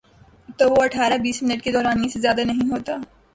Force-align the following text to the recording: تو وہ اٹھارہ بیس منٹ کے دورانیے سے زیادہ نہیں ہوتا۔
تو 0.57 0.63
وہ 0.71 0.79
اٹھارہ 0.83 1.17
بیس 1.23 1.41
منٹ 1.43 1.59
کے 1.63 1.71
دورانیے 1.71 2.09
سے 2.13 2.19
زیادہ 2.19 2.41
نہیں 2.49 2.71
ہوتا۔ 2.71 2.93